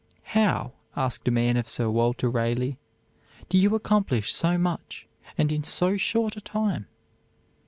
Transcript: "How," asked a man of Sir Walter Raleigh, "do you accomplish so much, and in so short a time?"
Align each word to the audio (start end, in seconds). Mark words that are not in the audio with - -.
"How," 0.33 0.71
asked 0.95 1.27
a 1.27 1.31
man 1.31 1.57
of 1.57 1.69
Sir 1.69 1.87
Walter 1.87 2.27
Raleigh, 2.27 2.79
"do 3.49 3.57
you 3.59 3.75
accomplish 3.75 4.33
so 4.33 4.57
much, 4.57 5.05
and 5.37 5.51
in 5.51 5.63
so 5.63 5.95
short 5.95 6.35
a 6.35 6.41
time?" 6.41 6.87